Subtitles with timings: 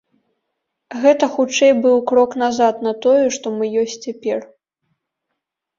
[1.03, 4.39] Гэта хутчэй быў крок назад на тое, што мы ёсць цяпер.